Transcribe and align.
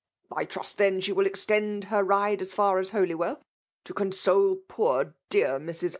I 0.35 0.45
trust, 0.45 0.79
then, 0.79 0.99
she 0.99 1.11
will 1.11 1.27
extend 1.27 1.83
her 1.83 2.03
ride 2.03 2.41
as 2.41 2.55
fiur 2.55 2.79
as 2.81 2.89
Holywell, 2.89 3.39
to 3.83 3.93
console 3.93 4.55
poor 4.55 5.13
dear 5.29 5.59
Mis. 5.59 5.83